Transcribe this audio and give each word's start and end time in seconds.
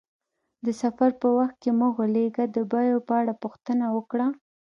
د 0.65 0.67
سفر 0.81 1.09
په 1.21 1.27
وخت 1.37 1.55
کې 1.63 1.71
مه 1.79 1.87
غولیږه، 1.95 2.45
د 2.55 2.57
بیو 2.71 2.97
په 3.07 3.13
اړه 3.21 3.33
پوښتنه 3.43 3.85
وکړه. 3.95 4.27